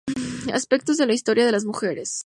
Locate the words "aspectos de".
0.59-1.05